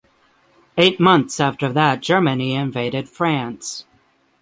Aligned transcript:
Eight 0.79 0.99
months 0.99 1.39
after 1.39 1.71
that 1.73 2.01
Germany 2.01 2.55
invaded 2.55 3.07
France. 3.07 3.85